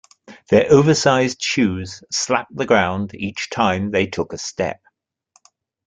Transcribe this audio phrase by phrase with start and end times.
[0.49, 4.81] Their oversized shoes slapped the ground each time they took a step.